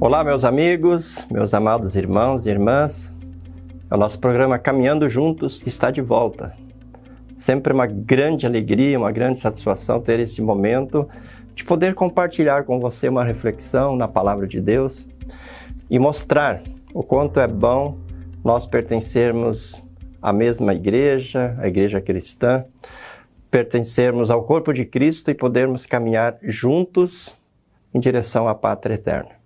Olá, 0.00 0.22
meus 0.22 0.44
amigos, 0.44 1.26
meus 1.28 1.52
amados 1.52 1.96
irmãos 1.96 2.46
e 2.46 2.50
irmãs. 2.50 3.12
É 3.90 3.94
o 3.96 3.98
nosso 3.98 4.20
programa 4.20 4.56
Caminhando 4.56 5.08
Juntos 5.08 5.60
está 5.66 5.90
de 5.90 6.00
volta. 6.00 6.54
Sempre 7.36 7.72
uma 7.72 7.84
grande 7.84 8.46
alegria, 8.46 8.96
uma 8.96 9.10
grande 9.10 9.40
satisfação 9.40 10.00
ter 10.00 10.20
esse 10.20 10.40
momento 10.40 11.08
de 11.52 11.64
poder 11.64 11.96
compartilhar 11.96 12.62
com 12.62 12.78
você 12.78 13.08
uma 13.08 13.24
reflexão 13.24 13.96
na 13.96 14.06
palavra 14.06 14.46
de 14.46 14.60
Deus 14.60 15.04
e 15.90 15.98
mostrar 15.98 16.62
o 16.94 17.02
quanto 17.02 17.40
é 17.40 17.48
bom 17.48 17.98
nós 18.44 18.68
pertencermos 18.68 19.82
à 20.22 20.32
mesma 20.32 20.74
igreja, 20.74 21.56
a 21.58 21.66
igreja 21.66 22.00
cristã, 22.00 22.64
pertencermos 23.50 24.30
ao 24.30 24.44
corpo 24.44 24.72
de 24.72 24.84
Cristo 24.84 25.28
e 25.28 25.34
podermos 25.34 25.84
caminhar 25.86 26.38
juntos 26.40 27.34
em 27.92 27.98
direção 27.98 28.46
à 28.46 28.54
pátria 28.54 28.94
eterna. 28.94 29.37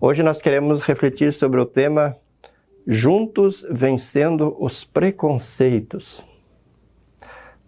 Hoje 0.00 0.22
nós 0.22 0.40
queremos 0.40 0.82
refletir 0.82 1.32
sobre 1.32 1.60
o 1.60 1.66
tema 1.66 2.16
Juntos 2.86 3.66
vencendo 3.70 4.54
os 4.58 4.84
preconceitos. 4.84 6.24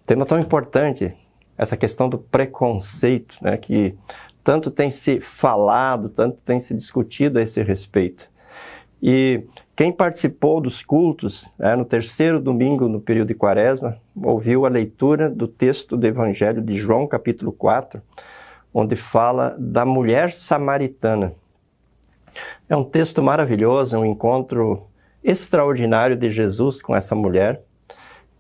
Tema 0.07 0.27
tão 0.27 0.39
importante, 0.39 1.15
essa 1.57 1.77
questão 1.77 2.09
do 2.09 2.19
preconceito, 2.19 3.35
né, 3.41 3.57
que 3.57 3.95
tanto 4.45 4.71
tem 4.71 4.91
se 4.91 5.21
falado, 5.21 6.11
tanto 6.11 6.43
tem 6.43 6.61
se 6.61 6.75
discutido 6.75 7.39
a 7.39 7.43
esse 7.43 7.63
respeito. 7.63 8.29
E 9.03 9.45
quem 9.75 9.91
participou 9.91 10.61
dos 10.61 10.83
cultos 10.83 11.49
né, 11.59 11.75
no 11.77 11.85
terceiro 11.85 12.41
domingo 12.41 12.89
no 12.89 13.01
período 13.01 13.29
de 13.29 13.35
quaresma, 13.35 13.99
ouviu 14.15 14.67
a 14.67 14.69
leitura 14.69 15.29
do 15.29 15.49
texto 15.49 15.97
do 15.97 16.07
Evangelho 16.07 16.63
de 16.63 16.75
João, 16.75 17.07
capítulo 17.07 17.53
4, 17.53 18.01
onde 18.73 18.97
fala 18.97 19.57
da 19.59 19.85
mulher 19.85 20.33
samaritana. 20.33 21.33
É 22.69 22.77
um 22.77 22.85
texto 22.85 23.23
maravilhoso, 23.23 23.97
é 23.97 23.99
um 23.99 24.05
encontro 24.05 24.87
extraordinário 25.23 26.17
de 26.17 26.31
Jesus 26.31 26.81
com 26.81 26.95
essa 26.95 27.15
mulher 27.15 27.63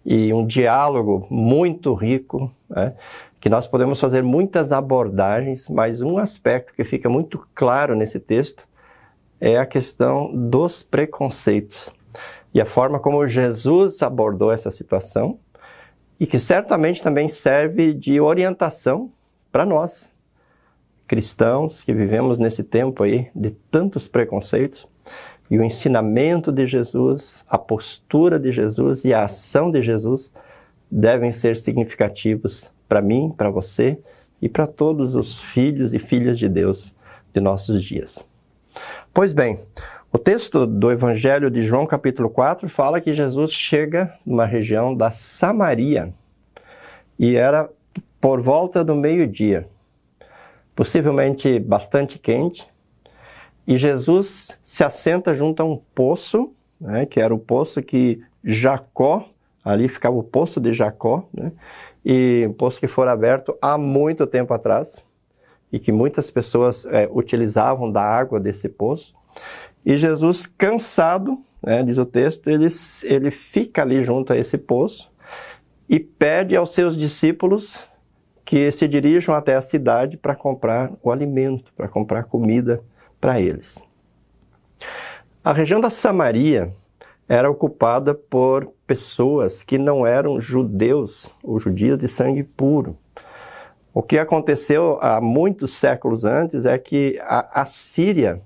e 0.04 0.32
um 0.32 0.46
diálogo 0.46 1.26
muito 1.28 1.92
rico, 1.94 2.50
né, 2.68 2.94
que 3.40 3.48
nós 3.48 3.66
podemos 3.66 4.00
fazer 4.00 4.22
muitas 4.22 4.70
abordagens, 4.70 5.68
mas 5.68 6.00
um 6.00 6.18
aspecto 6.18 6.72
que 6.72 6.84
fica 6.84 7.08
muito 7.08 7.44
claro 7.54 7.96
nesse 7.96 8.20
texto 8.20 8.66
é 9.40 9.58
a 9.58 9.66
questão 9.66 10.30
dos 10.32 10.82
preconceitos 10.82 11.90
e 12.54 12.60
a 12.60 12.66
forma 12.66 12.98
como 12.98 13.26
Jesus 13.26 14.02
abordou 14.02 14.52
essa 14.52 14.70
situação 14.70 15.38
e 16.18 16.26
que 16.26 16.38
certamente 16.38 17.02
também 17.02 17.28
serve 17.28 17.92
de 17.92 18.20
orientação 18.20 19.10
para 19.52 19.66
nós 19.66 20.10
cristãos 21.06 21.82
que 21.82 21.92
vivemos 21.92 22.38
nesse 22.38 22.62
tempo 22.62 23.02
aí 23.02 23.28
de 23.34 23.50
tantos 23.50 24.08
preconceitos 24.08 24.86
e 25.50 25.58
o 25.58 25.64
ensinamento 25.64 26.50
de 26.50 26.66
Jesus, 26.66 27.44
a 27.48 27.56
postura 27.56 28.38
de 28.38 28.50
Jesus 28.50 29.04
e 29.04 29.14
a 29.14 29.24
ação 29.24 29.70
de 29.70 29.80
Jesus 29.82 30.32
devem 30.90 31.30
ser 31.30 31.56
significativos 31.56 32.70
para 32.88 33.00
mim, 33.00 33.32
para 33.36 33.50
você 33.50 33.98
e 34.42 34.48
para 34.48 34.66
todos 34.66 35.14
os 35.14 35.40
filhos 35.40 35.94
e 35.94 35.98
filhas 35.98 36.38
de 36.38 36.48
Deus 36.48 36.94
de 37.32 37.40
nossos 37.40 37.82
dias. 37.84 38.24
Pois 39.14 39.32
bem, 39.32 39.60
o 40.12 40.18
texto 40.18 40.66
do 40.66 40.90
Evangelho 40.90 41.50
de 41.50 41.62
João, 41.62 41.86
capítulo 41.86 42.28
4, 42.28 42.68
fala 42.68 43.00
que 43.00 43.14
Jesus 43.14 43.52
chega 43.52 44.12
numa 44.24 44.44
região 44.44 44.94
da 44.94 45.10
Samaria 45.10 46.12
e 47.18 47.36
era 47.36 47.70
por 48.20 48.40
volta 48.40 48.84
do 48.84 48.94
meio-dia 48.94 49.68
possivelmente 50.76 51.58
bastante 51.58 52.18
quente, 52.18 52.68
e 53.66 53.76
Jesus 53.78 54.56
se 54.62 54.84
assenta 54.84 55.34
junto 55.34 55.60
a 55.60 55.64
um 55.64 55.80
poço, 55.94 56.52
né, 56.80 57.06
que 57.06 57.18
era 57.18 57.34
o 57.34 57.38
poço 57.38 57.82
que 57.82 58.22
Jacó, 58.44 59.28
ali 59.64 59.88
ficava 59.88 60.14
o 60.14 60.22
poço 60.22 60.60
de 60.60 60.72
Jacó, 60.72 61.26
né, 61.34 61.50
e 62.04 62.46
um 62.48 62.52
poço 62.52 62.78
que 62.78 62.86
foi 62.86 63.08
aberto 63.08 63.56
há 63.60 63.76
muito 63.76 64.26
tempo 64.26 64.54
atrás, 64.54 65.04
e 65.72 65.80
que 65.80 65.90
muitas 65.90 66.30
pessoas 66.30 66.86
é, 66.86 67.08
utilizavam 67.10 67.90
da 67.90 68.02
água 68.02 68.38
desse 68.38 68.68
poço. 68.68 69.14
E 69.84 69.96
Jesus, 69.96 70.46
cansado, 70.46 71.40
né, 71.60 71.82
diz 71.82 71.98
o 71.98 72.06
texto, 72.06 72.48
ele, 72.48 72.68
ele 73.02 73.30
fica 73.32 73.82
ali 73.82 74.02
junto 74.02 74.32
a 74.32 74.36
esse 74.36 74.56
poço 74.56 75.10
e 75.88 75.98
pede 75.98 76.54
aos 76.54 76.72
seus 76.72 76.96
discípulos 76.96 77.80
que 78.46 78.70
se 78.70 78.86
dirijam 78.86 79.34
até 79.34 79.56
a 79.56 79.60
cidade 79.60 80.16
para 80.16 80.36
comprar 80.36 80.92
o 81.02 81.10
alimento, 81.10 81.72
para 81.76 81.88
comprar 81.88 82.22
comida 82.24 82.80
para 83.20 83.40
eles. 83.40 83.76
A 85.42 85.52
região 85.52 85.80
da 85.80 85.90
Samaria 85.90 86.72
era 87.28 87.50
ocupada 87.50 88.14
por 88.14 88.70
pessoas 88.86 89.64
que 89.64 89.76
não 89.76 90.06
eram 90.06 90.40
judeus 90.40 91.28
ou 91.42 91.58
judias 91.58 91.98
de 91.98 92.06
sangue 92.06 92.44
puro. 92.44 92.96
O 93.92 94.00
que 94.00 94.16
aconteceu 94.16 94.98
há 95.02 95.20
muitos 95.20 95.72
séculos 95.72 96.24
antes 96.24 96.66
é 96.66 96.78
que 96.78 97.18
a, 97.22 97.62
a 97.62 97.64
Síria 97.64 98.40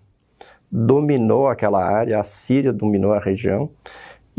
dominou 0.72 1.46
aquela 1.46 1.84
área, 1.84 2.18
a 2.18 2.24
Síria 2.24 2.72
dominou 2.72 3.12
a 3.12 3.18
região, 3.18 3.68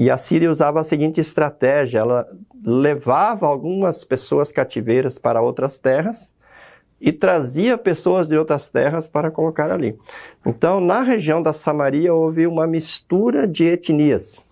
e 0.02 0.10
a 0.10 0.18
Síria 0.18 0.50
usava 0.50 0.80
a 0.80 0.84
seguinte 0.84 1.22
estratégia: 1.22 2.00
ela 2.00 2.28
levava 2.66 3.46
algumas 3.46 4.04
pessoas 4.04 4.52
cativeiras 4.52 5.20
para 5.20 5.44
outras 5.44 5.78
terras 5.78 6.32
e 7.00 7.12
trazia 7.12 7.78
pessoas 7.78 8.28
de 8.28 8.36
outras 8.36 8.68
terras 8.68 9.08
para 9.08 9.30
colocar 9.30 9.70
ali. 9.70 9.96
Então, 10.44 10.80
na 10.80 11.04
região 11.04 11.40
da 11.40 11.54
Samaria 11.54 12.12
houve 12.12 12.48
uma 12.48 12.66
mistura 12.66 13.48
de 13.48 13.64
etnias. 13.66 14.44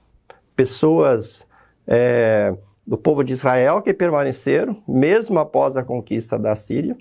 Pessoas 0.56 1.48
é, 1.88 2.56
do 2.86 2.96
povo 2.96 3.24
de 3.24 3.34
Israel 3.34 3.82
que 3.82 3.92
permaneceram, 3.92 4.78
mesmo 4.88 5.40
após 5.40 5.76
a 5.76 5.84
conquista 5.84 6.38
da 6.38 6.56
Síria, 6.56 6.96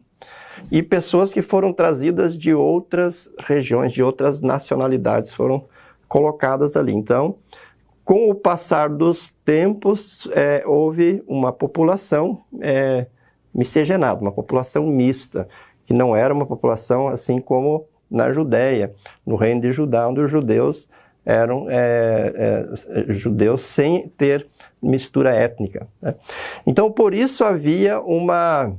e 0.72 0.82
pessoas 0.82 1.34
que 1.34 1.42
foram 1.42 1.70
trazidas 1.70 2.34
de 2.34 2.54
outras 2.54 3.28
regiões, 3.40 3.92
de 3.92 4.02
outras 4.02 4.40
nacionalidades, 4.40 5.34
foram 5.34 5.66
colocadas 6.08 6.78
ali. 6.78 6.94
Então, 6.94 7.36
com 8.08 8.30
o 8.30 8.34
passar 8.34 8.88
dos 8.88 9.32
tempos, 9.44 10.26
é, 10.32 10.62
houve 10.66 11.22
uma 11.28 11.52
população 11.52 12.42
é, 12.58 13.04
miscigenada, 13.54 14.18
uma 14.18 14.32
população 14.32 14.86
mista, 14.86 15.46
que 15.84 15.92
não 15.92 16.16
era 16.16 16.32
uma 16.32 16.46
população 16.46 17.08
assim 17.08 17.38
como 17.38 17.84
na 18.10 18.32
Judéia, 18.32 18.94
no 19.26 19.36
reino 19.36 19.60
de 19.60 19.72
Judá, 19.72 20.08
onde 20.08 20.22
os 20.22 20.30
judeus 20.30 20.88
eram 21.22 21.66
é, 21.68 22.32
é, 22.88 23.12
judeus 23.12 23.60
sem 23.60 24.08
ter 24.16 24.46
mistura 24.82 25.34
étnica. 25.34 25.86
Né? 26.00 26.14
Então, 26.66 26.90
por 26.90 27.12
isso 27.12 27.44
havia 27.44 28.00
uma, 28.00 28.74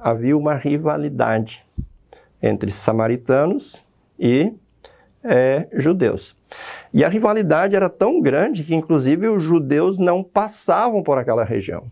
havia 0.00 0.36
uma 0.36 0.56
rivalidade 0.56 1.64
entre 2.42 2.72
samaritanos 2.72 3.80
e 4.18 4.52
é, 5.22 5.68
judeus. 5.72 6.36
E 6.92 7.04
a 7.04 7.08
rivalidade 7.08 7.76
era 7.76 7.88
tão 7.88 8.20
grande 8.20 8.64
que, 8.64 8.74
inclusive, 8.74 9.28
os 9.28 9.42
judeus 9.42 9.98
não 9.98 10.22
passavam 10.22 11.02
por 11.02 11.18
aquela 11.18 11.44
região. 11.44 11.84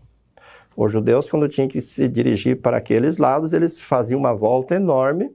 Os 0.75 0.91
judeus, 0.91 1.29
quando 1.29 1.49
tinham 1.49 1.67
que 1.67 1.81
se 1.81 2.07
dirigir 2.07 2.61
para 2.61 2.77
aqueles 2.77 3.17
lados, 3.17 3.53
eles 3.53 3.79
faziam 3.79 4.19
uma 4.19 4.33
volta 4.33 4.75
enorme 4.75 5.31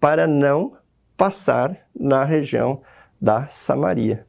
para 0.00 0.26
não 0.26 0.76
passar 1.16 1.76
na 1.98 2.24
região 2.24 2.80
da 3.20 3.46
Samaria. 3.46 4.26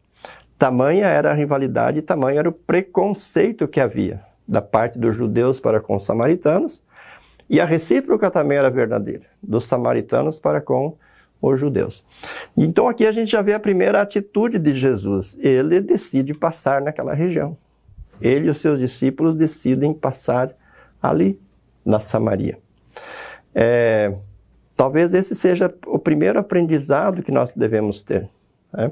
Tamanha 0.58 1.06
era 1.06 1.32
a 1.32 1.34
rivalidade, 1.34 2.02
tamanho 2.02 2.40
era 2.40 2.50
o 2.50 2.54
preconceito 2.54 3.68
que 3.68 3.80
havia 3.80 4.22
da 4.50 4.62
parte 4.62 4.98
dos 4.98 5.16
judeus 5.16 5.60
para 5.60 5.80
com 5.80 5.96
os 5.96 6.04
samaritanos, 6.04 6.82
e 7.48 7.62
a 7.62 7.66
recíproca 7.66 8.32
também 8.32 8.58
era 8.58 8.70
verdadeira, 8.70 9.26
dos 9.42 9.66
samaritanos 9.66 10.40
para 10.40 10.60
com 10.60 10.88
os 10.88 10.96
judeus. 11.58 12.04
Então 12.56 12.88
aqui 12.88 13.06
a 13.06 13.12
gente 13.12 13.32
já 13.32 13.42
vê 13.42 13.54
a 13.54 13.60
primeira 13.60 14.02
atitude 14.02 14.60
de 14.60 14.74
Jesus. 14.74 15.38
Ele 15.40 15.80
decide 15.80 16.34
passar 16.34 16.82
naquela 16.82 17.14
região. 17.14 17.58
Ele 18.22 18.48
e 18.48 18.50
os 18.50 18.60
seus 18.60 18.80
discípulos 18.80 19.36
decidem 19.36 19.94
passar 19.94 20.54
ali, 21.02 21.40
na 21.86 22.00
Samaria. 22.00 22.60
É, 23.56 24.14
talvez 24.76 25.14
esse 25.14 25.34
seja 25.36 25.74
o 25.88 25.98
primeiro 25.98 26.38
aprendizado 26.38 27.24
que 27.24 27.32
nós 27.32 27.52
devemos 27.54 28.02
ter. 28.02 28.30
Né? 28.72 28.92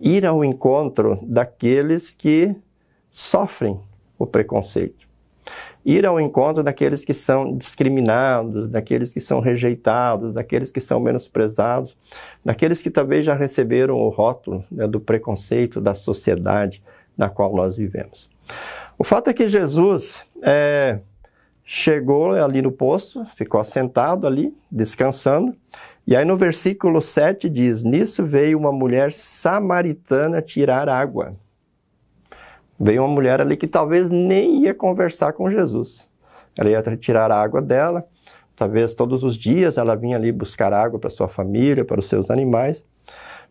Ir 0.00 0.26
ao 0.26 0.44
encontro 0.44 1.18
daqueles 1.22 2.14
que 2.14 2.54
sofrem 3.10 3.80
o 4.18 4.26
preconceito 4.26 5.03
ir 5.84 6.06
ao 6.06 6.20
encontro 6.20 6.62
daqueles 6.62 7.04
que 7.04 7.12
são 7.12 7.56
discriminados, 7.56 8.70
daqueles 8.70 9.12
que 9.12 9.20
são 9.20 9.40
rejeitados, 9.40 10.34
daqueles 10.34 10.70
que 10.70 10.80
são 10.80 10.98
menosprezados, 10.98 11.96
daqueles 12.44 12.80
que 12.80 12.90
talvez 12.90 13.24
já 13.24 13.34
receberam 13.34 13.96
o 13.96 14.08
rótulo 14.08 14.64
né, 14.70 14.86
do 14.86 14.98
preconceito 14.98 15.80
da 15.80 15.94
sociedade 15.94 16.82
na 17.16 17.28
qual 17.28 17.54
nós 17.54 17.76
vivemos. 17.76 18.30
O 18.98 19.04
fato 19.04 19.28
é 19.28 19.34
que 19.34 19.48
Jesus 19.48 20.24
é, 20.42 21.00
chegou 21.64 22.32
ali 22.32 22.62
no 22.62 22.72
poço, 22.72 23.26
ficou 23.36 23.62
sentado 23.64 24.26
ali, 24.26 24.54
descansando, 24.70 25.54
E 26.06 26.14
aí 26.14 26.24
no 26.24 26.36
versículo 26.36 27.00
7 27.00 27.48
diz: 27.48 27.82
Nisso 27.82 28.24
veio 28.24 28.58
uma 28.58 28.70
mulher 28.70 29.12
samaritana 29.12 30.42
tirar 30.42 30.86
água. 30.86 31.34
Veio 32.78 33.02
uma 33.02 33.08
mulher 33.08 33.40
ali 33.40 33.56
que 33.56 33.66
talvez 33.66 34.10
nem 34.10 34.64
ia 34.64 34.74
conversar 34.74 35.32
com 35.32 35.50
Jesus. 35.50 36.08
Ela 36.56 36.70
ia 36.70 36.96
tirar 36.96 37.30
a 37.30 37.40
água 37.40 37.60
dela, 37.62 38.06
talvez 38.56 38.94
todos 38.94 39.24
os 39.24 39.36
dias 39.36 39.76
ela 39.76 39.96
vinha 39.96 40.16
ali 40.16 40.30
buscar 40.30 40.72
água 40.72 40.98
para 40.98 41.10
sua 41.10 41.28
família, 41.28 41.84
para 41.84 42.00
os 42.00 42.06
seus 42.06 42.30
animais. 42.30 42.84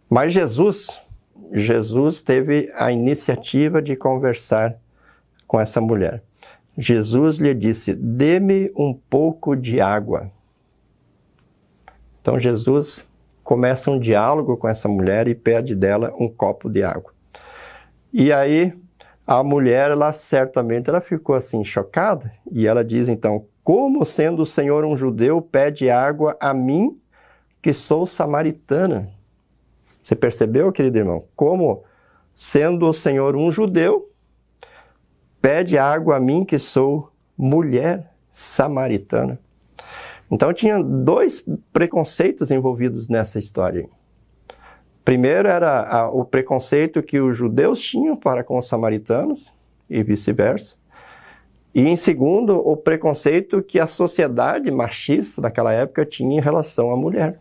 Mas 0.10 0.34
Jesus, 0.34 0.88
Jesus 1.52 2.22
teve 2.22 2.72
a 2.76 2.92
iniciativa 2.92 3.82
de 3.82 3.96
conversar 3.96 4.76
com 5.48 5.60
essa 5.60 5.80
mulher. 5.80 6.24
Jesus 6.78 7.38
lhe 7.38 7.54
disse: 7.54 7.94
Dê-me 7.94 8.72
um 8.76 8.94
pouco 8.94 9.56
de 9.56 9.80
água. 9.80 10.32
Então 12.22 12.40
Jesus 12.40 13.06
começa 13.44 13.92
um 13.92 14.00
diálogo 14.00 14.56
com 14.58 14.68
essa 14.68 14.88
mulher 14.88 15.28
e 15.28 15.36
pede 15.36 15.76
dela 15.76 16.14
um 16.18 16.30
copo 16.30 16.70
de 16.70 16.82
água. 16.84 17.14
E 18.12 18.32
aí 18.32 18.74
a 19.26 19.44
mulher, 19.44 19.92
ela 19.92 20.12
certamente 20.12 20.90
ela 20.90 21.00
ficou 21.00 21.36
assim 21.36 21.64
chocada 21.64 22.32
e 22.52 22.68
ela 22.68 22.84
diz 22.84 23.08
então: 23.08 23.46
"Como 23.64 24.06
sendo 24.06 24.42
o 24.42 24.46
Senhor 24.46 24.84
um 24.84 24.98
judeu 24.98 25.42
pede 25.42 25.90
água 25.90 26.38
a 26.40 26.54
mim, 26.54 27.00
que 27.62 27.74
sou 27.74 28.06
samaritana?" 28.06 29.10
Você 30.04 30.16
percebeu, 30.16 30.72
querido 30.72 30.98
irmão? 30.98 31.24
Como 31.36 31.84
sendo 32.36 32.88
o 32.88 32.94
Senhor 32.94 33.36
um 33.38 33.52
judeu 33.52 34.10
pede 35.42 35.78
água 35.78 36.18
a 36.18 36.20
mim, 36.20 36.44
que 36.44 36.60
sou 36.60 37.12
mulher 37.38 38.14
samaritana? 38.30 39.40
Então 40.30 40.54
tinha 40.54 40.84
dois 40.84 41.44
preconceitos 41.72 42.52
envolvidos 42.52 43.08
nessa 43.08 43.40
história. 43.40 43.88
Primeiro 45.04 45.50
era 45.50 45.82
a, 45.82 46.10
o 46.10 46.24
preconceito 46.24 47.04
que 47.04 47.20
os 47.20 47.36
judeus 47.36 47.80
tinham 47.80 48.16
para 48.16 48.44
com 48.44 48.58
os 48.58 48.68
samaritanos 48.68 49.52
e 49.90 50.02
vice-versa. 50.02 50.76
E 51.76 51.82
em 51.88 51.96
segundo, 51.96 52.58
o 52.58 52.78
preconceito 52.78 53.62
que 53.62 53.80
a 53.80 53.88
sociedade 53.88 54.70
machista 54.70 55.42
daquela 55.42 55.74
época 55.74 56.06
tinha 56.06 56.38
em 56.38 56.42
relação 56.42 56.92
à 56.92 56.96
mulher. 56.96 57.40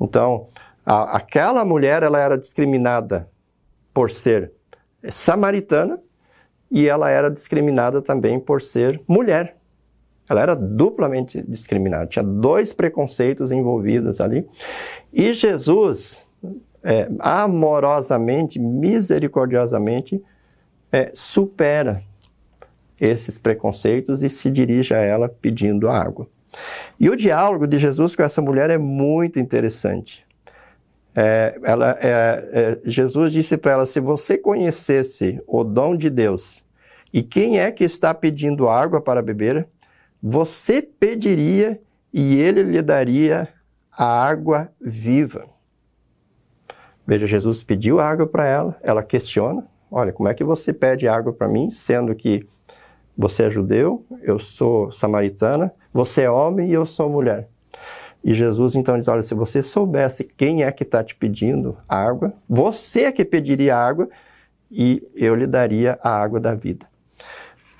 Então, 0.00 0.48
a, 0.84 1.16
aquela 1.16 1.64
mulher 1.64 2.02
ela 2.02 2.20
era 2.20 2.36
discriminada 2.36 3.28
por 3.92 4.10
ser 4.10 4.52
samaritana 5.08 5.98
e 6.70 6.86
ela 6.86 7.10
era 7.10 7.30
discriminada 7.30 8.00
também 8.00 8.38
por 8.38 8.62
ser 8.62 9.00
mulher. 9.08 9.56
Ela 10.28 10.42
era 10.42 10.54
duplamente 10.54 11.42
discriminada, 11.42 12.06
tinha 12.06 12.22
dois 12.22 12.72
preconceitos 12.72 13.50
envolvidos 13.50 14.20
ali. 14.20 14.46
E 15.12 15.32
Jesus, 15.32 16.22
é, 16.82 17.08
amorosamente, 17.18 18.58
misericordiosamente, 18.58 20.22
é, 20.90 21.10
supera 21.14 22.02
esses 23.00 23.38
preconceitos 23.38 24.22
e 24.22 24.28
se 24.28 24.50
dirige 24.50 24.92
a 24.92 24.98
ela 24.98 25.28
pedindo 25.28 25.88
água. 25.88 26.26
E 26.98 27.08
o 27.08 27.16
diálogo 27.16 27.66
de 27.66 27.78
Jesus 27.78 28.16
com 28.16 28.22
essa 28.22 28.42
mulher 28.42 28.70
é 28.70 28.78
muito 28.78 29.38
interessante. 29.38 30.26
É, 31.14 31.58
ela, 31.64 31.98
é, 32.00 32.50
é 32.52 32.78
Jesus 32.84 33.32
disse 33.32 33.56
para 33.56 33.72
ela: 33.72 33.86
se 33.86 34.00
você 34.00 34.36
conhecesse 34.36 35.40
o 35.46 35.64
dom 35.64 35.96
de 35.96 36.10
Deus 36.10 36.62
e 37.12 37.22
quem 37.22 37.58
é 37.58 37.70
que 37.70 37.84
está 37.84 38.12
pedindo 38.12 38.68
água 38.68 39.00
para 39.00 39.22
beber, 39.22 39.66
você 40.22 40.82
pediria 40.82 41.80
e 42.12 42.38
ele 42.40 42.62
lhe 42.62 42.82
daria 42.82 43.48
a 43.90 44.04
água 44.04 44.70
viva. 44.80 45.48
Veja, 47.10 47.26
Jesus 47.26 47.64
pediu 47.64 47.98
água 47.98 48.24
para 48.24 48.46
ela, 48.46 48.76
ela 48.80 49.02
questiona: 49.02 49.66
Olha, 49.90 50.12
como 50.12 50.28
é 50.28 50.34
que 50.34 50.44
você 50.44 50.72
pede 50.72 51.08
água 51.08 51.32
para 51.32 51.48
mim, 51.48 51.68
sendo 51.68 52.14
que 52.14 52.46
você 53.18 53.42
é 53.42 53.50
judeu, 53.50 54.06
eu 54.22 54.38
sou 54.38 54.92
samaritana, 54.92 55.74
você 55.92 56.22
é 56.22 56.30
homem 56.30 56.70
e 56.70 56.72
eu 56.72 56.86
sou 56.86 57.10
mulher? 57.10 57.48
E 58.22 58.32
Jesus 58.32 58.76
então 58.76 58.96
diz: 58.96 59.08
Olha, 59.08 59.24
se 59.24 59.34
você 59.34 59.60
soubesse 59.60 60.22
quem 60.22 60.62
é 60.62 60.70
que 60.70 60.84
está 60.84 61.02
te 61.02 61.16
pedindo 61.16 61.76
água, 61.88 62.32
você 62.48 63.00
é 63.00 63.10
que 63.10 63.24
pediria 63.24 63.76
água 63.76 64.08
e 64.70 65.04
eu 65.12 65.34
lhe 65.34 65.48
daria 65.48 65.98
a 66.04 66.10
água 66.10 66.38
da 66.38 66.54
vida. 66.54 66.86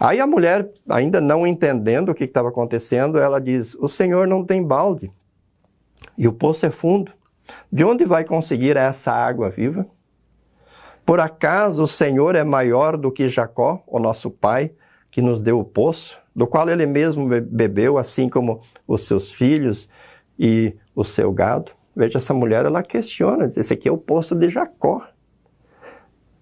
Aí 0.01 0.19
a 0.19 0.27
mulher, 0.27 0.69
ainda 0.89 1.21
não 1.21 1.47
entendendo 1.47 2.09
o 2.09 2.15
que 2.17 2.25
estava 2.25 2.49
acontecendo, 2.49 3.17
ela 3.17 3.41
diz: 3.41 3.77
O 3.77 3.87
Senhor 3.87 4.27
não 4.27 4.43
tem 4.43 4.61
balde 4.61 5.09
e 6.19 6.27
o 6.27 6.33
poço 6.33 6.67
é 6.67 6.71
fundo. 6.71 7.13
De 7.73 7.85
onde 7.85 8.05
vai 8.05 8.25
conseguir 8.25 8.77
essa 8.77 9.13
água 9.13 9.49
viva? 9.49 9.87
Por 11.07 11.21
acaso 11.21 11.85
o 11.85 11.89
Senhor 11.89 12.35
é 12.35 12.45
maior 12.45 12.97
do 12.97 13.11
que 13.11 13.29
Jacó, 13.29 13.83
o 13.87 13.99
nosso 13.99 14.31
pai, 14.31 14.73
que 15.11 15.23
nos 15.23 15.41
deu 15.41 15.59
o 15.59 15.65
poço, 15.65 16.19
do 16.35 16.47
qual 16.47 16.69
ele 16.69 16.87
mesmo 16.87 17.29
bebeu, 17.29 17.99
assim 17.99 18.29
como 18.29 18.61
os 18.87 19.07
seus 19.07 19.33
filhos 19.33 19.89
e 20.39 20.77
o 20.95 21.05
seu 21.05 21.33
gado? 21.33 21.73
Veja, 21.95 22.19
essa 22.19 22.33
mulher, 22.33 22.65
ela 22.65 22.83
questiona, 22.83 23.49
diz, 23.49 23.57
esse 23.57 23.73
aqui 23.73 23.89
é 23.89 23.93
o 23.93 23.99
poço 23.99 24.35
de 24.35 24.49
Jacó. 24.49 25.03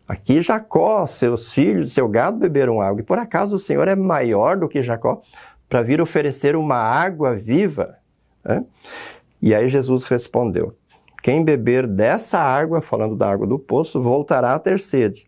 Aqui 0.06 0.40
Jacó, 0.40 1.06
seus 1.06 1.52
filhos, 1.52 1.92
seu 1.92 2.08
gado 2.08 2.38
beberam 2.38 2.80
água. 2.80 3.00
E 3.00 3.04
por 3.04 3.18
acaso 3.18 3.56
o 3.56 3.58
Senhor 3.58 3.88
é 3.88 3.94
maior 3.94 4.56
do 4.56 4.68
que 4.68 4.82
Jacó 4.82 5.20
para 5.68 5.82
vir 5.82 6.00
oferecer 6.00 6.56
uma 6.56 6.76
água 6.76 7.34
viva? 7.34 7.98
E 9.40 9.54
aí 9.54 9.68
Jesus 9.68 10.04
respondeu: 10.04 10.74
Quem 11.28 11.44
beber 11.44 11.86
dessa 11.86 12.38
água, 12.38 12.80
falando 12.80 13.14
da 13.14 13.30
água 13.30 13.46
do 13.46 13.58
poço, 13.58 14.00
voltará 14.00 14.54
a 14.54 14.58
ter 14.58 14.80
sede. 14.80 15.26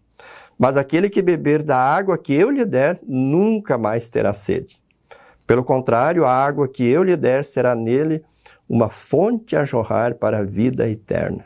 Mas 0.58 0.78
aquele 0.78 1.10
que 1.10 1.20
beber 1.20 1.62
da 1.62 1.76
água 1.76 2.16
que 2.16 2.32
eu 2.32 2.48
lhe 2.48 2.64
der, 2.64 2.98
nunca 3.06 3.76
mais 3.76 4.08
terá 4.08 4.32
sede. 4.32 4.80
Pelo 5.46 5.62
contrário, 5.62 6.24
a 6.24 6.32
água 6.32 6.66
que 6.66 6.82
eu 6.88 7.02
lhe 7.02 7.14
der 7.18 7.44
será 7.44 7.74
nele 7.74 8.24
uma 8.66 8.88
fonte 8.88 9.54
a 9.54 9.62
jorrar 9.66 10.14
para 10.14 10.38
a 10.38 10.42
vida 10.42 10.88
eterna. 10.88 11.44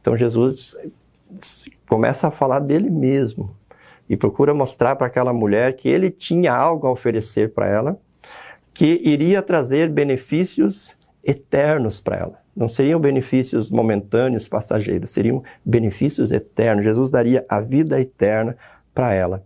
Então 0.00 0.16
Jesus 0.16 0.76
começa 1.88 2.26
a 2.26 2.32
falar 2.32 2.58
dele 2.58 2.90
mesmo 2.90 3.56
e 4.08 4.16
procura 4.16 4.52
mostrar 4.52 4.96
para 4.96 5.06
aquela 5.06 5.32
mulher 5.32 5.76
que 5.76 5.88
ele 5.88 6.10
tinha 6.10 6.52
algo 6.52 6.88
a 6.88 6.90
oferecer 6.90 7.54
para 7.54 7.68
ela, 7.68 7.96
que 8.74 9.00
iria 9.04 9.40
trazer 9.40 9.88
benefícios 9.88 10.96
eternos 11.22 12.00
para 12.00 12.16
ela. 12.16 12.45
Não 12.56 12.68
seriam 12.68 12.98
benefícios 12.98 13.70
momentâneos, 13.70 14.48
passageiros, 14.48 15.10
seriam 15.10 15.42
benefícios 15.62 16.32
eternos. 16.32 16.84
Jesus 16.84 17.10
daria 17.10 17.44
a 17.48 17.60
vida 17.60 18.00
eterna 18.00 18.56
para 18.94 19.12
ela. 19.12 19.44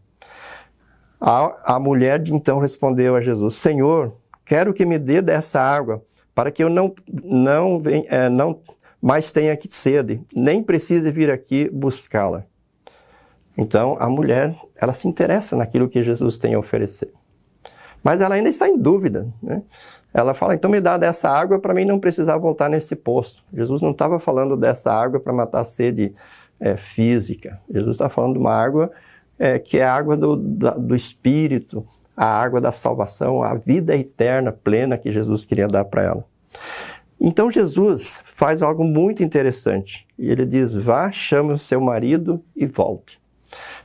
A, 1.20 1.74
a 1.74 1.80
mulher 1.80 2.22
então 2.28 2.60
respondeu 2.60 3.16
a 3.16 3.20
Jesus: 3.20 3.56
Senhor, 3.56 4.14
quero 4.44 4.72
que 4.72 4.86
me 4.86 4.98
dê 4.98 5.20
dessa 5.20 5.60
água 5.60 6.02
para 6.34 6.52
que 6.52 6.62
eu 6.62 6.70
não, 6.70 6.94
não, 7.24 7.82
é, 8.08 8.28
não 8.28 8.56
mas 9.02 9.32
tenha 9.32 9.56
que 9.56 9.68
sede, 9.74 10.20
nem 10.34 10.62
precise 10.62 11.10
vir 11.10 11.30
aqui 11.30 11.68
buscá-la. 11.70 12.44
Então, 13.56 13.96
a 13.98 14.08
mulher, 14.08 14.54
ela 14.76 14.92
se 14.92 15.08
interessa 15.08 15.56
naquilo 15.56 15.88
que 15.88 16.02
Jesus 16.02 16.38
tem 16.38 16.54
a 16.54 16.58
oferecer. 16.58 17.12
Mas 18.02 18.20
ela 18.20 18.34
ainda 18.34 18.48
está 18.48 18.68
em 18.68 18.78
dúvida, 18.78 19.28
né? 19.42 19.62
Ela 20.12 20.34
fala, 20.34 20.54
então 20.54 20.70
me 20.70 20.80
dá 20.80 20.96
dessa 20.96 21.28
água 21.28 21.58
para 21.58 21.72
mim 21.72 21.84
não 21.84 22.00
precisar 22.00 22.36
voltar 22.36 22.68
nesse 22.68 22.96
poço. 22.96 23.44
Jesus 23.52 23.80
não 23.80 23.92
estava 23.92 24.18
falando 24.18 24.56
dessa 24.56 24.92
água 24.92 25.20
para 25.20 25.32
matar 25.32 25.60
a 25.60 25.64
sede 25.64 26.14
é, 26.58 26.76
física. 26.76 27.60
Jesus 27.72 27.94
está 27.94 28.08
falando 28.08 28.34
de 28.34 28.38
uma 28.40 28.52
água 28.52 28.90
é, 29.38 29.58
que 29.58 29.78
é 29.78 29.84
a 29.84 29.94
água 29.94 30.16
do, 30.16 30.36
da, 30.36 30.72
do 30.72 30.94
Espírito, 30.94 31.86
a 32.16 32.26
água 32.26 32.60
da 32.60 32.72
salvação, 32.72 33.42
a 33.42 33.54
vida 33.54 33.96
eterna, 33.96 34.52
plena 34.52 34.98
que 34.98 35.10
Jesus 35.10 35.46
queria 35.46 35.66
dar 35.66 35.84
para 35.84 36.02
ela. 36.02 36.24
Então 37.18 37.50
Jesus 37.50 38.20
faz 38.24 38.62
algo 38.62 38.84
muito 38.84 39.22
interessante. 39.22 40.06
Ele 40.18 40.44
diz: 40.44 40.74
vá, 40.74 41.10
chame 41.10 41.52
o 41.52 41.58
seu 41.58 41.80
marido 41.80 42.42
e 42.56 42.66
volte. 42.66 43.20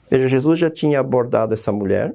Veja, 0.09 0.27
Jesus 0.27 0.59
já 0.59 0.69
tinha 0.69 0.99
abordado 0.99 1.53
essa 1.53 1.71
mulher, 1.71 2.13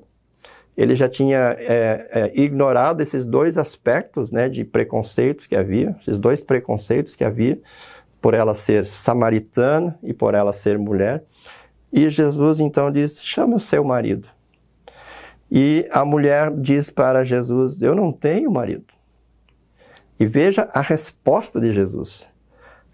ele 0.76 0.94
já 0.96 1.08
tinha 1.08 1.56
é, 1.58 2.08
é, 2.10 2.32
ignorado 2.34 3.00
esses 3.00 3.26
dois 3.26 3.58
aspectos 3.58 4.30
né, 4.30 4.48
de 4.48 4.64
preconceitos 4.64 5.46
que 5.46 5.56
havia, 5.56 5.96
esses 6.00 6.18
dois 6.18 6.42
preconceitos 6.42 7.14
que 7.14 7.24
havia, 7.24 7.60
por 8.20 8.34
ela 8.34 8.54
ser 8.54 8.86
samaritana 8.86 9.98
e 10.02 10.12
por 10.12 10.34
ela 10.34 10.52
ser 10.52 10.78
mulher. 10.78 11.24
E 11.92 12.08
Jesus 12.08 12.60
então 12.60 12.90
diz: 12.90 13.22
chame 13.22 13.54
o 13.54 13.60
seu 13.60 13.84
marido. 13.84 14.28
E 15.50 15.88
a 15.90 16.04
mulher 16.04 16.52
diz 16.54 16.90
para 16.90 17.24
Jesus: 17.24 17.82
Eu 17.82 17.94
não 17.94 18.12
tenho 18.12 18.50
marido. 18.50 18.84
E 20.18 20.26
veja 20.26 20.68
a 20.72 20.80
resposta 20.80 21.60
de 21.60 21.72
Jesus. 21.72 22.28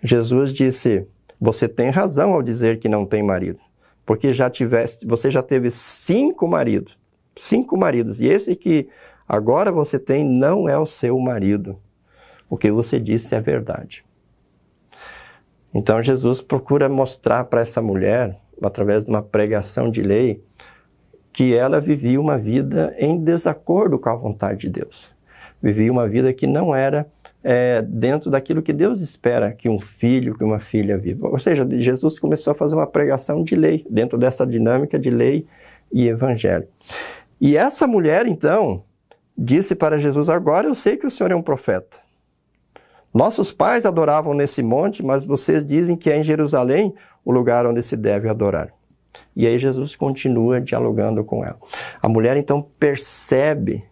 Jesus 0.02 0.52
disse: 0.52 1.06
Você 1.38 1.68
tem 1.68 1.90
razão 1.90 2.32
ao 2.32 2.42
dizer 2.42 2.78
que 2.78 2.88
não 2.88 3.04
tem 3.04 3.22
marido, 3.22 3.58
porque 4.06 4.32
já 4.32 4.48
tivesse, 4.48 5.04
você 5.06 5.30
já 5.30 5.42
teve 5.42 5.70
cinco 5.70 6.48
maridos, 6.48 6.96
cinco 7.36 7.76
maridos, 7.76 8.20
e 8.20 8.26
esse 8.26 8.56
que 8.56 8.88
agora 9.28 9.70
você 9.70 9.98
tem 9.98 10.24
não 10.24 10.68
é 10.68 10.78
o 10.78 10.86
seu 10.86 11.18
marido. 11.18 11.78
o 12.48 12.56
que 12.56 12.70
você 12.70 13.00
disse 13.00 13.34
é 13.34 13.40
verdade. 13.40 14.04
Então 15.74 16.02
Jesus 16.02 16.40
procura 16.40 16.88
mostrar 16.88 17.44
para 17.44 17.60
essa 17.60 17.82
mulher, 17.82 18.38
através 18.62 19.04
de 19.04 19.10
uma 19.10 19.20
pregação 19.20 19.90
de 19.90 20.00
lei, 20.00 20.42
que 21.32 21.54
ela 21.54 21.80
vivia 21.80 22.20
uma 22.20 22.38
vida 22.38 22.94
em 22.98 23.22
desacordo 23.22 23.98
com 23.98 24.08
a 24.08 24.14
vontade 24.14 24.60
de 24.60 24.70
Deus. 24.70 25.12
Vivia 25.60 25.92
uma 25.92 26.08
vida 26.08 26.32
que 26.32 26.46
não 26.46 26.74
era 26.74 27.06
é, 27.44 27.82
dentro 27.82 28.30
daquilo 28.30 28.62
que 28.62 28.72
Deus 28.72 29.00
espera 29.00 29.52
que 29.52 29.68
um 29.68 29.78
filho, 29.78 30.36
que 30.36 30.42
uma 30.42 30.60
filha 30.60 30.96
viva. 30.96 31.28
Ou 31.28 31.38
seja, 31.38 31.66
Jesus 31.70 32.18
começou 32.18 32.52
a 32.52 32.54
fazer 32.54 32.74
uma 32.74 32.86
pregação 32.86 33.44
de 33.44 33.54
lei, 33.54 33.84
dentro 33.90 34.16
dessa 34.16 34.46
dinâmica 34.46 34.98
de 34.98 35.10
lei 35.10 35.46
e 35.92 36.08
evangelho. 36.08 36.66
E 37.40 37.56
essa 37.56 37.86
mulher, 37.86 38.26
então, 38.26 38.84
disse 39.36 39.74
para 39.74 39.98
Jesus: 39.98 40.28
Agora 40.28 40.66
eu 40.66 40.74
sei 40.74 40.96
que 40.96 41.06
o 41.06 41.10
Senhor 41.10 41.30
é 41.30 41.36
um 41.36 41.42
profeta. 41.42 41.98
Nossos 43.12 43.52
pais 43.52 43.86
adoravam 43.86 44.34
nesse 44.34 44.62
monte, 44.62 45.02
mas 45.02 45.24
vocês 45.24 45.64
dizem 45.64 45.96
que 45.96 46.10
é 46.10 46.18
em 46.18 46.22
Jerusalém 46.22 46.94
o 47.24 47.32
lugar 47.32 47.66
onde 47.66 47.82
se 47.82 47.96
deve 47.96 48.28
adorar. 48.28 48.72
E 49.34 49.46
aí 49.46 49.58
Jesus 49.58 49.96
continua 49.96 50.60
dialogando 50.60 51.24
com 51.24 51.42
ela. 51.42 51.58
A 52.02 52.08
mulher 52.08 52.36
então 52.36 52.60
percebe, 52.78 53.82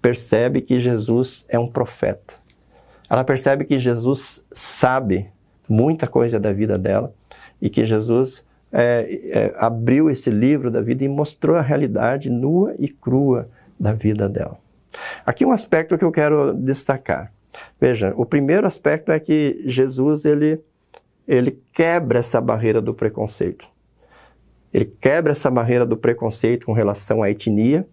percebe 0.00 0.60
que 0.60 0.78
Jesus 0.78 1.46
é 1.48 1.58
um 1.58 1.66
profeta. 1.66 2.34
Ela 3.08 3.24
percebe 3.24 3.64
que 3.64 3.78
Jesus 3.78 4.44
sabe 4.52 5.30
muita 5.68 6.06
coisa 6.06 6.38
da 6.38 6.52
vida 6.52 6.78
dela 6.78 7.14
e 7.60 7.70
que 7.70 7.86
Jesus 7.86 8.43
é, 8.76 9.20
é, 9.30 9.54
abriu 9.56 10.10
esse 10.10 10.28
livro 10.30 10.68
da 10.68 10.80
vida 10.80 11.04
e 11.04 11.08
mostrou 11.08 11.56
a 11.56 11.62
realidade 11.62 12.28
nua 12.28 12.74
e 12.76 12.88
crua 12.88 13.48
da 13.78 13.92
vida 13.92 14.28
dela. 14.28 14.58
Aqui 15.24 15.46
um 15.46 15.52
aspecto 15.52 15.96
que 15.96 16.04
eu 16.04 16.10
quero 16.10 16.52
destacar. 16.52 17.32
Veja, 17.80 18.12
o 18.16 18.26
primeiro 18.26 18.66
aspecto 18.66 19.12
é 19.12 19.20
que 19.20 19.62
Jesus 19.64 20.24
ele, 20.24 20.60
ele 21.26 21.56
quebra 21.72 22.18
essa 22.18 22.40
barreira 22.40 22.82
do 22.82 22.92
preconceito. 22.92 23.64
Ele 24.72 24.86
quebra 24.86 25.30
essa 25.30 25.52
barreira 25.52 25.86
do 25.86 25.96
preconceito 25.96 26.66
com 26.66 26.72
relação 26.72 27.22
à 27.22 27.30
etnia. 27.30 27.86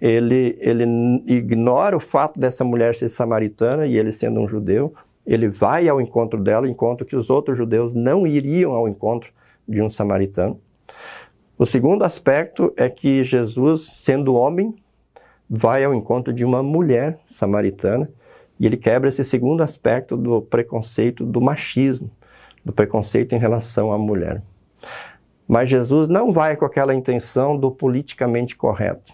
Ele, 0.00 0.58
ele 0.60 0.82
ignora 1.28 1.96
o 1.96 2.00
fato 2.00 2.40
dessa 2.40 2.64
mulher 2.64 2.96
ser 2.96 3.08
samaritana 3.08 3.86
e 3.86 3.96
ele 3.96 4.10
sendo 4.10 4.40
um 4.40 4.48
judeu. 4.48 4.92
Ele 5.24 5.46
vai 5.46 5.88
ao 5.88 6.00
encontro 6.00 6.42
dela, 6.42 6.68
encontro 6.68 7.06
que 7.06 7.14
os 7.14 7.30
outros 7.30 7.56
judeus 7.56 7.94
não 7.94 8.26
iriam 8.26 8.72
ao 8.72 8.88
encontro 8.88 9.30
de 9.68 9.80
um 9.80 9.88
samaritano. 9.88 10.60
O 11.58 11.66
segundo 11.66 12.02
aspecto 12.02 12.72
é 12.76 12.88
que 12.88 13.22
Jesus, 13.22 13.90
sendo 13.94 14.34
homem, 14.34 14.74
vai 15.48 15.84
ao 15.84 15.94
encontro 15.94 16.32
de 16.32 16.44
uma 16.44 16.62
mulher 16.62 17.18
samaritana 17.28 18.10
e 18.58 18.66
ele 18.66 18.76
quebra 18.76 19.08
esse 19.08 19.24
segundo 19.24 19.62
aspecto 19.62 20.16
do 20.16 20.40
preconceito 20.40 21.26
do 21.26 21.40
machismo, 21.40 22.10
do 22.64 22.72
preconceito 22.72 23.34
em 23.34 23.38
relação 23.38 23.92
à 23.92 23.98
mulher. 23.98 24.42
Mas 25.46 25.68
Jesus 25.68 26.08
não 26.08 26.32
vai 26.32 26.56
com 26.56 26.64
aquela 26.64 26.94
intenção 26.94 27.58
do 27.58 27.70
politicamente 27.70 28.56
correto. 28.56 29.12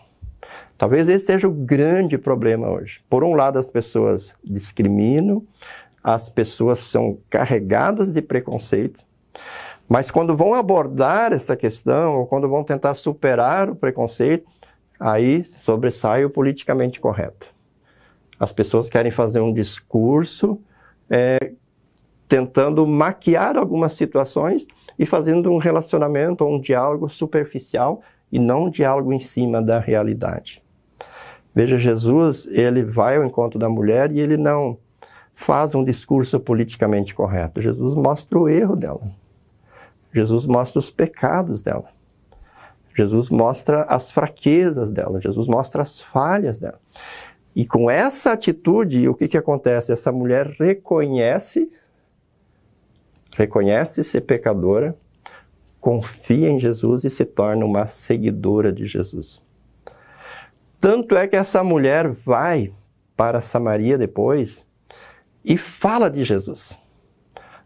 Talvez 0.77 1.09
esse 1.09 1.27
seja 1.27 1.49
o 1.49 1.53
grande 1.53 2.17
problema 2.17 2.71
hoje. 2.71 3.01
Por 3.11 3.25
um 3.25 3.35
lado, 3.35 3.59
as 3.59 3.71
pessoas 3.71 4.35
discriminam, 4.45 5.45
as 6.03 6.29
pessoas 6.29 6.79
são 6.79 7.19
carregadas 7.29 8.13
de 8.13 8.23
preconceito, 8.23 9.01
mas 9.89 10.11
quando 10.11 10.37
vão 10.37 10.53
abordar 10.53 11.33
essa 11.33 11.57
questão, 11.57 12.19
ou 12.19 12.27
quando 12.27 12.49
vão 12.49 12.63
tentar 12.63 12.95
superar 12.95 13.71
o 13.71 13.75
preconceito, 13.75 14.47
aí 15.01 15.45
sobressai 15.45 16.25
o 16.25 16.31
politicamente 16.31 17.01
correto. 17.01 17.47
As 18.39 18.53
pessoas 18.53 18.89
querem 18.91 19.11
fazer 19.11 19.41
um 19.41 19.53
discurso 19.53 20.61
é, 21.09 21.53
tentando 22.29 22.87
maquiar 22.87 23.57
algumas 23.57 23.93
situações 23.93 24.67
e 24.99 25.07
fazendo 25.07 25.51
um 25.51 25.57
relacionamento 25.57 26.45
ou 26.45 26.55
um 26.55 26.61
diálogo 26.61 27.09
superficial 27.09 28.03
e 28.31 28.39
não 28.39 28.65
um 28.65 28.71
diálogo 28.71 29.13
em 29.13 29.19
cima 29.19 29.63
da 29.63 29.79
realidade. 29.79 30.63
Veja, 31.55 31.79
Jesus, 31.79 32.47
ele 32.51 32.85
vai 32.85 33.17
ao 33.17 33.25
encontro 33.25 33.59
da 33.59 33.69
mulher 33.69 34.13
e 34.13 34.21
ele 34.21 34.37
não 34.37 34.79
faz 35.35 35.75
um 35.75 35.83
discurso 35.83 36.39
politicamente 36.39 37.15
correto. 37.15 37.63
Jesus 37.63 37.95
mostra 37.95 38.39
o 38.39 38.49
erro 38.49 38.77
dela. 38.77 39.01
Jesus 40.19 40.47
mostra 40.47 40.81
os 40.81 40.91
pecados 40.91 41.63
dela. 41.63 41.91
Jesus 42.97 43.31
mostra 43.31 43.85
as 43.85 44.11
fraquezas 44.11 44.91
dela. 44.91 45.21
Jesus 45.21 45.47
mostra 45.47 45.83
as 45.83 46.01
falhas 46.01 46.59
dela. 46.59 46.81
E 47.55 47.65
com 47.65 47.89
essa 47.89 48.33
atitude, 48.33 49.09
o 49.09 49.15
que, 49.15 49.29
que 49.29 49.37
acontece? 49.37 49.93
Essa 49.93 50.11
mulher 50.11 50.49
reconhece 50.59 51.71
reconhece 53.37 54.03
ser 54.03 54.23
pecadora, 54.23 54.97
confia 55.81 56.51
em 56.51 56.59
Jesus 56.59 57.05
e 57.05 57.11
se 57.11 57.25
torna 57.25 57.65
uma 57.65 57.87
seguidora 57.87 58.73
de 58.73 58.85
Jesus. 58.85 59.41
Tanto 60.81 61.17
é 61.17 61.29
que 61.29 61.37
essa 61.37 61.63
mulher 61.63 62.09
vai 62.09 62.73
para 63.17 63.41
Samaria 63.41 63.97
depois 63.97 64.67
e 65.45 65.57
fala 65.57 66.11
de 66.11 66.25
Jesus. 66.25 66.77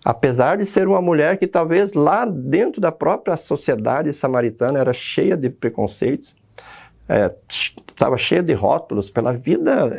Apesar 0.04 0.58
de 0.58 0.64
ser 0.64 0.88
uma 0.88 1.00
mulher 1.00 1.38
que 1.38 1.46
talvez 1.46 1.92
lá 1.92 2.24
dentro 2.24 2.80
da 2.80 2.90
própria 2.90 3.36
sociedade 3.36 4.12
samaritana 4.12 4.78
era 4.78 4.92
cheia 4.92 5.36
de 5.36 5.48
preconceitos, 5.48 6.34
estava 7.86 8.16
é, 8.16 8.18
cheia 8.18 8.42
de 8.42 8.52
rótulos 8.52 9.10
pela 9.10 9.32
vida 9.32 9.98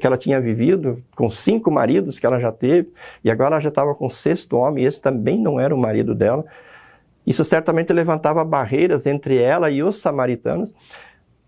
que 0.00 0.06
ela 0.06 0.16
tinha 0.16 0.40
vivido, 0.40 1.02
com 1.14 1.30
cinco 1.30 1.70
maridos 1.70 2.18
que 2.18 2.26
ela 2.26 2.40
já 2.40 2.50
teve, 2.50 2.92
e 3.22 3.30
agora 3.30 3.54
ela 3.54 3.60
já 3.60 3.68
estava 3.68 3.94
com 3.94 4.06
o 4.06 4.10
sexto 4.10 4.56
homem, 4.56 4.84
e 4.84 4.86
esse 4.86 5.00
também 5.00 5.38
não 5.38 5.60
era 5.60 5.74
o 5.74 5.78
marido 5.78 6.14
dela. 6.14 6.44
Isso 7.26 7.44
certamente 7.44 7.92
levantava 7.92 8.44
barreiras 8.44 9.06
entre 9.06 9.38
ela 9.38 9.70
e 9.70 9.82
os 9.82 10.00
samaritanos, 10.00 10.74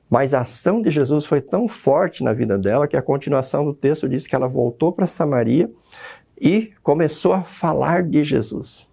mas 0.09 0.33
a 0.35 0.41
ação 0.41 0.81
de 0.81 0.91
Jesus 0.91 1.27
foi 1.27 1.41
tão 1.41 1.67
forte 1.67 2.23
na 2.23 2.33
vida 2.33 2.57
dela 2.57 2.87
que 2.87 2.97
a 2.97 3.03
continuação 3.03 3.65
do 3.65 3.75
texto 3.75 4.09
diz 4.09 4.27
que 4.27 4.37
ela 4.37 4.47
voltou 4.47 4.93
para 4.93 5.07
Samaria 5.07 5.69
e 6.41 6.73
começou 6.83 7.33
a 7.33 7.43
falar 7.43 8.03
de 8.03 8.23
Jesus. 8.25 8.87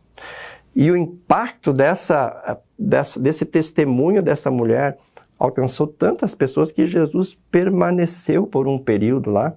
E 0.75 0.89
o 0.89 0.97
impacto 0.97 1.71
dessa, 1.71 2.59
dessa, 2.77 3.19
desse 3.19 3.45
testemunho 3.45 4.23
dessa 4.23 4.49
mulher 4.49 4.97
alcançou 5.37 5.85
tantas 5.85 6.33
pessoas 6.33 6.71
que 6.71 6.87
Jesus 6.87 7.37
permaneceu 7.51 8.47
por 8.47 8.67
um 8.67 8.79
período 8.79 9.29
lá. 9.29 9.53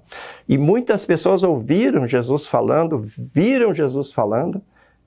E 0.49 0.59
muitas 0.59 1.07
pessoas 1.07 1.43
ouviram 1.43 2.07
Jesus 2.07 2.47
falando, 2.47 2.99
viram 2.99 3.73
Jesus 3.73 4.13
falando 4.13 4.61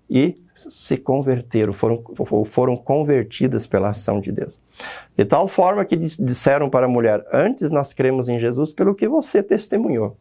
e 0.10 0.42
se 0.56 0.98
converteram, 0.98 1.72
foram, 1.74 2.04
foram 2.46 2.76
convertidas 2.76 3.68
pela 3.68 3.90
ação 3.90 4.20
de 4.20 4.32
Deus. 4.32 4.60
De 5.18 5.26
tal 5.26 5.48
forma 5.48 5.86
que 5.86 5.96
disseram 5.96 6.70
para 6.70 6.86
a 6.86 6.90
mulher: 6.90 7.26
Antes 7.32 7.70
nós 7.70 7.94
cremos 7.94 8.28
em 8.28 8.40
Jesus 8.40 8.74
pelo 8.74 8.96
que 8.96 9.08
você 9.08 9.44
testemunhou. 9.44 10.18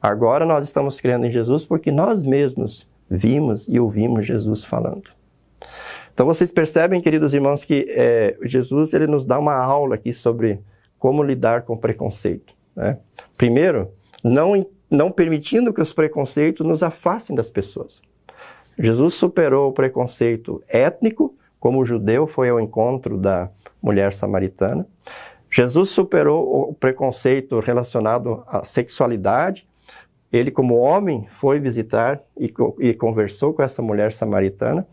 Agora 0.00 0.44
nós 0.44 0.64
estamos 0.64 1.00
crendo 1.00 1.26
em 1.26 1.30
Jesus 1.30 1.64
porque 1.64 1.90
nós 1.90 2.22
mesmos 2.22 2.88
vimos 3.10 3.66
e 3.68 3.80
ouvimos 3.80 4.26
Jesus 4.26 4.64
falando. 4.64 5.10
Então 6.12 6.26
vocês 6.26 6.50
percebem, 6.50 7.00
queridos 7.00 7.32
irmãos, 7.34 7.64
que 7.64 7.86
é, 7.90 8.36
Jesus 8.42 8.92
ele 8.92 9.06
nos 9.06 9.24
dá 9.24 9.38
uma 9.38 9.54
aula 9.54 9.94
aqui 9.94 10.12
sobre 10.12 10.60
como 10.98 11.22
lidar 11.22 11.62
com 11.62 11.76
preconceito. 11.76 12.52
Né? 12.74 12.98
Primeiro, 13.36 13.90
não, 14.22 14.66
não 14.90 15.10
permitindo 15.10 15.72
que 15.72 15.80
os 15.80 15.92
preconceitos 15.92 16.66
nos 16.66 16.82
afastem 16.82 17.36
das 17.36 17.50
pessoas. 17.50 18.00
Jesus 18.78 19.14
superou 19.14 19.70
o 19.70 19.72
preconceito 19.72 20.62
étnico, 20.68 21.34
como 21.58 21.80
o 21.80 21.84
judeu 21.84 22.26
foi 22.26 22.48
ao 22.48 22.60
encontro 22.60 23.16
da 23.16 23.50
mulher 23.82 24.12
samaritana. 24.12 24.86
Jesus 25.50 25.90
superou 25.90 26.70
o 26.70 26.74
preconceito 26.74 27.58
relacionado 27.58 28.44
à 28.46 28.62
sexualidade. 28.64 29.66
Ele, 30.32 30.50
como 30.50 30.76
homem, 30.76 31.26
foi 31.32 31.58
visitar 31.58 32.20
e, 32.38 32.52
e 32.80 32.94
conversou 32.94 33.54
com 33.54 33.62
essa 33.62 33.80
mulher 33.80 34.12
samaritana. 34.12 34.86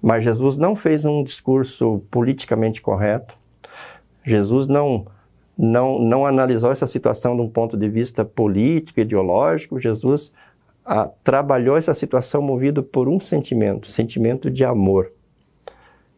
Mas 0.00 0.24
Jesus 0.24 0.56
não 0.56 0.76
fez 0.76 1.04
um 1.04 1.22
discurso 1.22 2.02
politicamente 2.10 2.80
correto. 2.80 3.34
Jesus 4.24 4.66
não, 4.66 5.06
não, 5.58 5.98
não 5.98 6.24
analisou 6.24 6.70
essa 6.70 6.86
situação 6.86 7.34
de 7.36 7.42
um 7.42 7.50
ponto 7.50 7.76
de 7.76 7.88
vista 7.88 8.24
político, 8.24 9.00
ideológico. 9.00 9.80
Jesus 9.80 10.32
ah, 10.84 11.10
trabalhou 11.22 11.76
essa 11.76 11.92
situação 11.92 12.40
movido 12.40 12.82
por 12.82 13.08
um 13.08 13.18
sentimento, 13.18 13.88
sentimento 13.88 14.50
de 14.50 14.64
amor. 14.64 15.12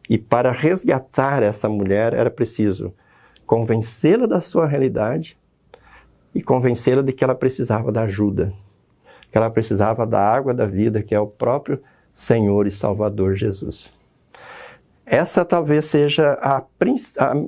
E 0.09 0.17
para 0.17 0.51
resgatar 0.51 1.41
essa 1.41 1.67
mulher 1.67 2.13
era 2.13 2.29
preciso 2.29 2.93
convencê-la 3.45 4.25
da 4.25 4.39
sua 4.39 4.65
realidade 4.65 5.37
e 6.33 6.41
convencê-la 6.41 7.01
de 7.01 7.13
que 7.13 7.23
ela 7.23 7.35
precisava 7.35 7.91
da 7.91 8.03
ajuda, 8.03 8.53
que 9.31 9.37
ela 9.37 9.49
precisava 9.49 10.05
da 10.05 10.19
água 10.19 10.53
da 10.53 10.65
vida, 10.65 11.03
que 11.03 11.13
é 11.13 11.19
o 11.19 11.27
próprio 11.27 11.81
Senhor 12.13 12.67
e 12.67 12.71
Salvador 12.71 13.35
Jesus. 13.35 13.91
Essa 15.05 15.43
talvez 15.43 15.85
seja 15.85 16.33
a, 16.41 16.63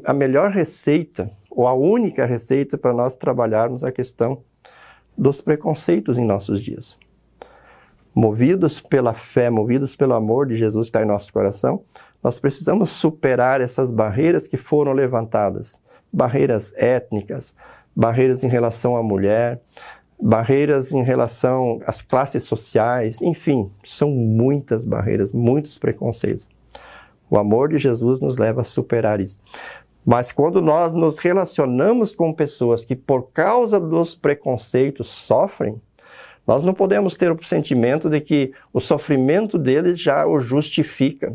a, 0.03 0.13
melhor 0.13 0.51
receita, 0.51 1.31
ou 1.49 1.67
a 1.67 1.73
única 1.73 2.25
receita 2.25 2.77
para 2.77 2.93
nós 2.93 3.15
trabalharmos 3.15 3.83
a 3.83 3.91
questão 3.91 4.43
dos 5.17 5.39
preconceitos 5.39 6.17
em 6.17 6.25
nossos 6.25 6.61
dias. 6.61 6.97
Movidos 8.13 8.81
pela 8.81 9.13
fé, 9.13 9.49
movidos 9.49 9.95
pelo 9.95 10.13
amor 10.13 10.47
de 10.47 10.55
Jesus 10.55 10.87
que 10.87 10.89
está 10.89 11.01
em 11.01 11.07
nosso 11.07 11.31
coração, 11.31 11.83
nós 12.21 12.39
precisamos 12.39 12.89
superar 12.89 13.61
essas 13.61 13.91
barreiras 13.91 14.47
que 14.47 14.57
foram 14.57 14.91
levantadas 14.91 15.79
barreiras 16.15 16.73
étnicas, 16.77 17.53
barreiras 17.95 18.43
em 18.43 18.47
relação 18.47 18.97
à 18.97 19.03
mulher, 19.03 19.61
barreiras 20.19 20.91
em 20.91 21.03
relação 21.03 21.79
às 21.85 22.01
classes 22.01 22.43
sociais, 22.43 23.21
enfim, 23.21 23.71
são 23.83 24.09
muitas 24.09 24.85
barreiras, 24.85 25.31
muitos 25.31 25.77
preconceitos. 25.77 26.49
O 27.29 27.37
amor 27.37 27.69
de 27.69 27.77
Jesus 27.77 28.19
nos 28.19 28.37
leva 28.37 28.61
a 28.61 28.63
superar 28.63 29.19
isso. 29.19 29.39
Mas 30.05 30.31
quando 30.31 30.61
nós 30.61 30.93
nos 30.93 31.17
relacionamos 31.17 32.13
com 32.13 32.31
pessoas 32.31 32.85
que, 32.85 32.95
por 32.95 33.31
causa 33.31 33.79
dos 33.79 34.13
preconceitos, 34.13 35.07
sofrem, 35.07 35.81
nós 36.45 36.63
não 36.63 36.75
podemos 36.75 37.15
ter 37.15 37.31
o 37.31 37.43
sentimento 37.43 38.07
de 38.07 38.21
que 38.21 38.53
o 38.71 38.79
sofrimento 38.79 39.57
deles 39.57 39.99
já 39.99 40.27
o 40.27 40.39
justifica, 40.39 41.33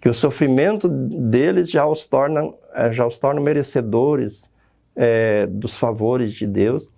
que 0.00 0.08
o 0.08 0.14
sofrimento 0.14 0.88
deles 0.88 1.70
já 1.70 1.86
os 1.86 2.04
torna, 2.04 2.52
eh, 2.74 2.92
já 2.92 3.06
os 3.06 3.16
torna 3.16 3.40
merecedores 3.40 4.50
é, 4.96 5.46
dos 5.46 5.76
favores 5.76 6.34
de 6.34 6.46
Deus. 6.46 6.88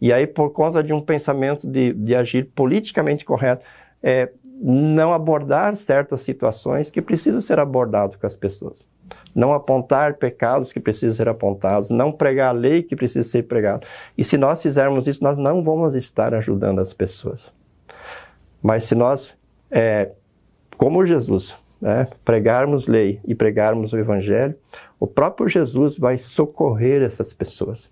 E 0.00 0.12
aí, 0.12 0.26
por 0.26 0.50
conta 0.50 0.82
de 0.82 0.92
um 0.92 1.00
pensamento 1.00 1.66
de, 1.66 1.92
de 1.92 2.14
agir 2.14 2.50
politicamente 2.54 3.24
correto, 3.24 3.64
é, 4.02 4.30
não 4.60 5.12
abordar 5.12 5.74
certas 5.74 6.20
situações 6.20 6.90
que 6.90 7.02
precisam 7.02 7.40
ser 7.40 7.58
abordadas 7.58 8.16
com 8.16 8.26
as 8.26 8.36
pessoas. 8.36 8.84
Não 9.34 9.52
apontar 9.52 10.14
pecados 10.14 10.72
que 10.72 10.80
precisam 10.80 11.14
ser 11.14 11.28
apontados, 11.28 11.90
não 11.90 12.12
pregar 12.12 12.50
a 12.50 12.52
lei 12.52 12.82
que 12.82 12.94
precisa 12.94 13.28
ser 13.28 13.44
pregada. 13.44 13.86
E 14.16 14.22
se 14.22 14.38
nós 14.38 14.62
fizermos 14.62 15.06
isso, 15.06 15.22
nós 15.22 15.36
não 15.36 15.62
vamos 15.62 15.94
estar 15.94 16.34
ajudando 16.34 16.80
as 16.80 16.92
pessoas. 16.92 17.52
Mas 18.62 18.84
se 18.84 18.94
nós, 18.94 19.36
é, 19.70 20.10
como 20.76 21.04
Jesus, 21.04 21.56
né, 21.82 22.06
pregarmos 22.24 22.86
lei 22.86 23.20
e 23.26 23.34
pregarmos 23.34 23.92
o 23.92 23.98
evangelho, 23.98 24.54
o 25.00 25.06
próprio 25.06 25.48
Jesus 25.48 25.98
vai 25.98 26.16
socorrer 26.16 27.02
essas 27.02 27.32
pessoas. 27.34 27.90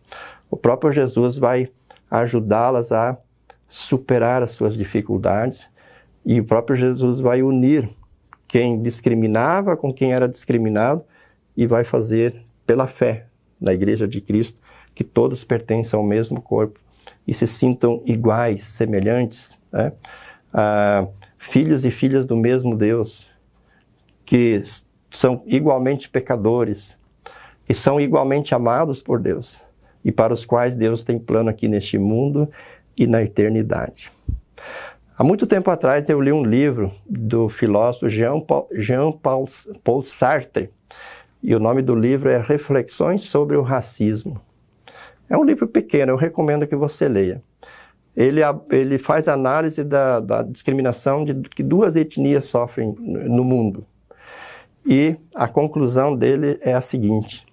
O 0.49 0.57
próprio 0.57 0.93
Jesus 0.93 1.37
vai 1.37 1.69
ajudá-las 2.09 2.93
a 2.93 3.19
superar 3.69 4.45
as 4.45 4.53
suas 4.53 4.77
dificuldades 4.77 5.69
e 6.25 6.39
o 6.39 6.45
próprio 6.45 6.77
Jesus 6.77 7.19
vai 7.19 7.43
unir 7.43 7.89
quem 8.47 8.81
discriminava 8.81 9.77
com 9.77 9.93
quem 9.93 10.13
era 10.13 10.29
discriminado 10.29 11.05
e 11.57 11.67
vai 11.67 11.83
fazer 11.83 12.43
pela 12.65 12.87
fé 12.87 13.27
na 13.61 13.73
Igreja 13.73 14.07
de 14.07 14.21
Cristo 14.21 14.59
que 14.95 15.03
todos 15.03 15.43
pertençam 15.43 16.01
ao 16.01 16.07
mesmo 16.07 16.41
corpo 16.41 16.79
e 17.27 17.35
se 17.35 17.47
sintam 17.47 18.03
iguais, 18.05 18.63
semelhantes, 18.63 19.59
né? 19.73 19.93
ah, 20.53 21.07
filhos 21.39 21.85
e 21.85 21.91
filhas 21.91 22.27
do 22.27 22.37
mesmo 22.37 22.77
Deus, 22.77 23.30
que 24.31 24.63
são 25.11 25.43
igualmente 25.45 26.09
pecadores, 26.09 26.97
que 27.67 27.75
são 27.75 28.01
igualmente 28.01 28.55
amados 28.55 29.03
por 29.03 29.19
Deus 29.19 29.61
e 30.05 30.13
para 30.13 30.33
os 30.33 30.47
quais 30.47 30.77
Deus 30.77 31.03
tem 31.03 31.19
plano 31.19 31.51
aqui 31.51 31.67
neste 31.67 31.99
mundo 31.99 32.49
e 32.97 33.09
na 33.09 33.25
eternidade. 33.25 34.13
Há 35.19 35.25
muito 35.25 35.49
tempo 35.49 35.69
atrás 35.69 36.09
eu 36.09 36.21
li 36.21 36.31
um 36.31 36.45
livro 36.45 36.93
do 37.05 37.49
filósofo 37.49 38.09
Jean-Paul 38.09 38.69
Jean 38.75 39.11
Paul 39.83 40.03
Sartre 40.05 40.71
e 41.43 41.53
o 41.53 41.59
nome 41.59 41.83
do 41.83 41.97
livro 41.97 42.31
é 42.31 42.41
Reflexões 42.41 43.23
sobre 43.23 43.57
o 43.57 43.63
Racismo. 43.63 44.41
É 45.29 45.37
um 45.37 45.43
livro 45.43 45.67
pequeno, 45.67 46.13
eu 46.13 46.17
recomendo 46.17 46.69
que 46.69 46.77
você 46.77 47.09
leia. 47.09 47.43
Ele, 48.17 48.43
ele 48.71 48.97
faz 48.97 49.27
análise 49.27 49.83
da, 49.83 50.21
da 50.21 50.43
discriminação 50.45 51.25
de 51.25 51.35
que 51.49 51.65
duas 51.65 51.97
etnias 51.97 52.45
sofrem 52.45 52.95
no 52.97 53.43
mundo. 53.43 53.85
E 54.91 55.17
a 55.33 55.47
conclusão 55.47 56.17
dele 56.17 56.59
é 56.61 56.75
a 56.75 56.81
seguinte: 56.81 57.47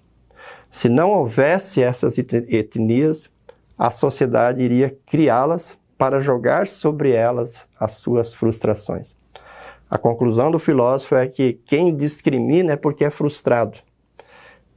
se 0.68 0.88
não 0.88 1.12
houvesse 1.12 1.80
essas 1.80 2.18
etnias, 2.18 3.30
a 3.78 3.92
sociedade 3.92 4.60
iria 4.60 4.98
criá-las 5.06 5.78
para 5.96 6.20
jogar 6.20 6.66
sobre 6.66 7.12
elas 7.12 7.68
as 7.78 7.92
suas 7.92 8.34
frustrações. 8.34 9.14
A 9.88 9.96
conclusão 9.96 10.50
do 10.50 10.58
filósofo 10.58 11.14
é 11.14 11.28
que 11.28 11.60
quem 11.64 11.94
discrimina 11.94 12.72
é 12.72 12.76
porque 12.76 13.04
é 13.04 13.10
frustrado. 13.10 13.78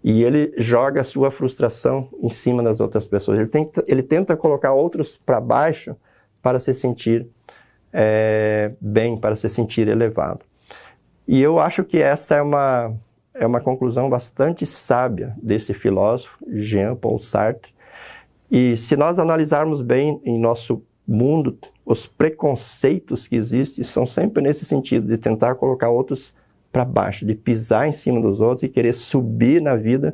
E 0.04 0.24
ele 0.24 0.54
joga 0.56 1.02
a 1.02 1.04
sua 1.04 1.32
frustração 1.32 2.10
em 2.21 2.30
cima 2.30 2.62
das 2.62 2.80
outras 2.80 3.08
pessoas. 3.08 3.39
Ele 3.39 3.50
tenta, 3.50 3.84
ele 3.88 4.04
tenta 4.04 4.38
colocar 4.38 4.71
outros 4.71 5.17
para 5.17 5.41
baixo 5.41 5.95
para 6.41 6.60
se 6.60 6.74
sentir 6.74 7.28
é, 7.91 8.71
bem, 8.80 9.17
para 9.17 9.36
se 9.36 9.50
sentir 9.50 9.88
elevado. 9.88 10.51
E 11.32 11.41
eu 11.41 11.62
acho 11.62 11.86
que 11.86 11.98
essa 11.98 12.36
é 12.36 12.41
uma, 12.41 12.94
é 13.34 13.48
uma 13.48 13.62
conclusão 13.62 14.10
bastante 14.10 14.65
sábia 14.65 15.34
desse 15.41 15.74
filósofo, 15.74 16.38
Jean-Paul 16.46 17.20
Sartre. 17.20 17.74
E 18.52 18.76
se 18.76 18.98
nós 18.98 19.17
analisarmos 19.17 19.82
bem 19.82 20.22
em 20.26 20.38
nosso 20.38 20.84
mundo, 21.08 21.58
os 21.86 22.06
preconceitos 22.06 23.30
que 23.30 23.38
existem 23.38 23.82
são 23.82 24.06
sempre 24.06 24.44
nesse 24.44 24.65
sentido, 24.65 25.08
de 25.08 25.17
tentar 25.17 25.56
colocar 25.56 25.89
outros 25.89 26.36
para 26.70 26.84
baixo, 26.84 27.26
de 27.26 27.34
pisar 27.34 27.88
em 27.88 27.94
cima 27.94 28.20
dos 28.20 28.41
outros 28.41 28.63
e 28.63 28.67
querer 28.67 28.91
subir 28.91 29.62
na 29.62 29.78
vida 29.78 30.13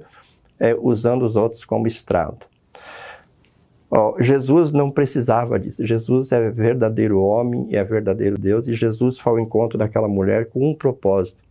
é, 0.60 0.76
usando 0.80 1.26
os 1.26 1.36
outros 1.36 1.66
como 1.66 1.88
estrado. 1.88 2.46
Oh, 3.90 4.16
Jesus 4.20 4.72
não 4.72 4.92
precisava 4.92 5.58
disso. 5.60 5.86
Jesus 5.86 6.32
é 6.32 6.50
verdadeiro 6.50 7.22
homem 7.22 7.68
e 7.70 7.76
é 7.78 7.84
verdadeiro 7.84 8.38
Deus, 8.38 8.68
e 8.68 8.74
Jesus 8.74 9.18
foi 9.18 9.34
ao 9.34 9.40
encontro 9.40 9.78
daquela 9.78 10.08
mulher 10.08 10.50
com 10.50 10.70
um 10.70 10.76
propósito 10.76 11.48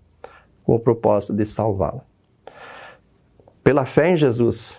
com 0.67 0.75
o 0.75 0.81
propósito 0.81 1.33
de 1.33 1.47
salvá-la. 1.47 2.05
Pela 3.63 3.87
fé 3.87 4.11
em 4.11 4.17
Jesus, 4.17 4.77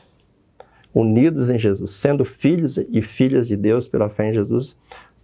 unidos 0.94 1.50
em 1.50 1.58
Jesus, 1.58 1.94
sendo 1.94 2.26
filhos 2.26 2.78
e 2.78 3.02
filhas 3.02 3.48
de 3.48 3.56
Deus 3.56 3.88
pela 3.88 4.10
fé 4.10 4.30
em 4.30 4.34
Jesus, 4.34 4.76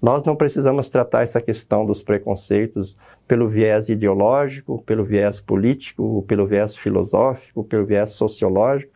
nós 0.02 0.24
não 0.24 0.36
precisamos 0.36 0.90
tratar 0.90 1.24
essa 1.24 1.42
questão 1.42 1.86
dos 1.86 2.02
preconceitos 2.02 2.98
pelo 3.28 3.48
viés 3.48 3.90
ideológico, 3.90 4.82
pelo 4.86 5.04
viés 5.04 5.40
político, 5.40 6.24
pelo 6.28 6.46
viés 6.46 6.76
filosófico, 6.76 7.64
pelo 7.64 7.86
viés 7.86 8.12
sociológico. 8.12 8.92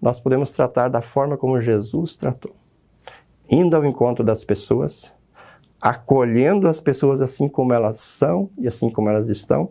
Nós 0.00 0.18
podemos 0.18 0.50
tratar 0.52 0.88
da 0.88 1.02
forma 1.02 1.36
como 1.36 1.60
Jesus 1.60 2.16
tratou, 2.16 2.54
indo 3.50 3.74
ao 3.76 3.84
encontro 3.84 4.22
das 4.24 4.44
pessoas, 4.44 5.12
acolhendo 5.80 6.68
as 6.68 6.80
pessoas 6.80 7.20
assim 7.20 7.48
como 7.48 7.72
elas 7.72 7.98
são 7.98 8.48
e 8.56 8.68
assim 8.68 8.88
como 8.88 9.08
elas 9.08 9.28
estão, 9.28 9.70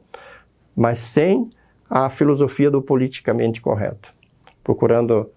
mas 0.75 0.97
sem 0.97 1.49
a 1.89 2.09
filosofia 2.09 2.69
do 2.69 2.81
politicamente 2.81 3.61
correto, 3.61 4.13
procurando 4.63 5.31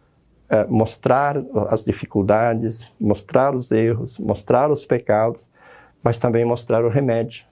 é, 0.48 0.66
mostrar 0.66 1.37
as 1.68 1.85
dificuldades, 1.85 2.90
mostrar 3.00 3.55
os 3.55 3.70
erros, 3.70 4.18
mostrar 4.18 4.70
os 4.70 4.85
pecados, 4.85 5.48
mas 6.02 6.18
também 6.18 6.44
mostrar 6.44 6.85
o 6.85 6.88
remédio, 6.88 7.44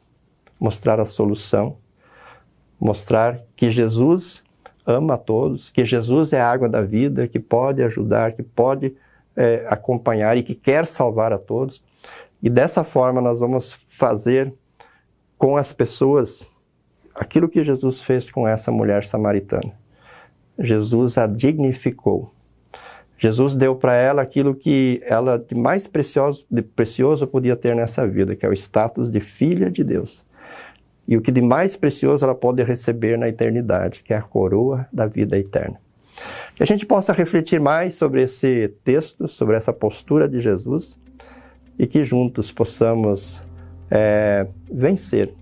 mostrar 0.59 0.99
a 0.99 1.05
solução, 1.05 1.77
mostrar 2.79 3.41
que 3.55 3.71
Jesus 3.71 4.43
ama 4.85 5.15
a 5.15 5.19
todos, 5.19 5.71
que 5.71 5.85
Jesus 5.85 6.33
é 6.33 6.41
a 6.41 6.51
água 6.51 6.69
da 6.69 6.83
vida, 6.83 7.29
que 7.29 7.39
pode 7.39 7.83
ajudar, 7.83 8.33
que 8.33 8.43
pode 8.43 8.97
é, 9.41 9.65
acompanhar 9.69 10.37
e 10.37 10.43
que 10.43 10.55
quer 10.55 10.87
salvar 10.87 11.33
a 11.33 11.39
todos. 11.39 11.83
E 12.43 12.51
dessa 12.51 12.85
forma 12.85 13.23
nós 13.23 13.41
vamos 13.41 13.73
fazer 13.73 14.53
com 15.39 15.57
as 15.57 15.73
pessoas 15.73 16.47
aquilo 17.15 17.49
que 17.49 17.65
Jesus 17.65 18.03
fez 18.03 18.31
com 18.31 18.47
essa 18.47 18.71
mulher 18.71 19.03
samaritana. 19.05 19.73
Jesus 20.59 21.17
a 21.17 21.27
dignificou. 21.27 22.35
Jesus 23.17 23.55
deu 23.55 23.75
para 23.75 23.95
ela 23.95 24.21
aquilo 24.21 24.55
que 24.55 25.03
ela 25.05 25.39
de 25.39 25.55
mais 25.55 25.87
precioso, 25.87 26.45
de 26.51 26.61
precioso 26.61 27.27
podia 27.27 27.57
ter 27.57 27.75
nessa 27.75 28.07
vida, 28.07 28.37
que 28.37 28.45
é 28.45 28.49
o 28.49 28.53
status 28.53 29.11
de 29.11 29.21
filha 29.21 29.71
de 29.71 29.83
Deus. 29.83 30.25
E 31.09 31.17
o 31.17 31.23
que 31.23 31.33
de 31.33 31.41
mais 31.41 31.77
precioso 31.77 32.25
ela 32.25 32.35
pode 32.35 32.63
receber 32.63 33.19
na 33.19 33.29
eternidade, 33.29 34.03
que 34.03 34.13
é 34.13 34.17
a 34.19 34.23
coroa 34.23 34.87
da 34.93 35.07
vida 35.07 35.39
eterna. 35.39 35.79
Que 36.61 36.65
a 36.65 36.67
gente 36.67 36.85
possa 36.85 37.15
refletir 37.15 37.59
mais 37.59 37.95
sobre 37.95 38.21
esse 38.21 38.69
texto, 38.85 39.27
sobre 39.27 39.57
essa 39.57 39.73
postura 39.73 40.29
de 40.29 40.41
Jesus 40.41 40.95
e 41.79 41.87
que 41.87 42.05
juntos 42.05 42.53
possamos 42.53 43.41
é, 43.91 44.47
vencer 44.71 45.33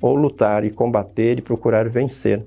ou 0.00 0.16
lutar 0.16 0.64
e 0.64 0.72
combater 0.72 1.38
e 1.38 1.42
procurar 1.42 1.88
vencer 1.88 2.44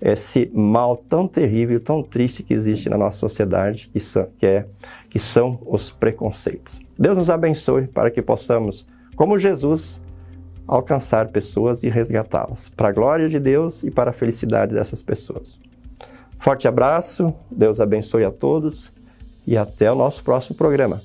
esse 0.00 0.50
mal 0.52 0.96
tão 0.96 1.28
terrível, 1.28 1.78
tão 1.78 2.02
triste 2.02 2.42
que 2.42 2.52
existe 2.52 2.88
na 2.88 2.98
nossa 2.98 3.18
sociedade, 3.18 3.88
que 3.92 4.00
são, 4.00 4.28
que 4.40 4.44
é, 4.44 4.66
que 5.08 5.20
são 5.20 5.62
os 5.64 5.88
preconceitos. 5.88 6.80
Deus 6.98 7.16
nos 7.16 7.30
abençoe 7.30 7.86
para 7.86 8.10
que 8.10 8.20
possamos, 8.20 8.84
como 9.14 9.38
Jesus, 9.38 10.00
alcançar 10.66 11.28
pessoas 11.28 11.84
e 11.84 11.88
resgatá-las, 11.88 12.68
para 12.70 12.88
a 12.88 12.92
glória 12.92 13.28
de 13.28 13.38
Deus 13.38 13.84
e 13.84 13.90
para 13.92 14.10
a 14.10 14.12
felicidade 14.12 14.74
dessas 14.74 15.00
pessoas. 15.00 15.60
Forte 16.42 16.66
abraço, 16.66 17.32
Deus 17.48 17.78
abençoe 17.78 18.24
a 18.24 18.30
todos 18.30 18.92
e 19.46 19.56
até 19.56 19.90
o 19.92 19.94
nosso 19.94 20.24
próximo 20.24 20.56
programa. 20.56 21.00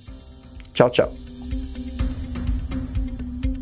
Tchau, 0.74 0.90
tchau. 0.90 1.27